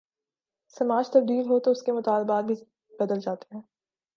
[0.75, 2.55] سماج تبدیل ہو تو اس کے مطالبات بھی
[2.99, 3.61] بدل جاتے ہیں۔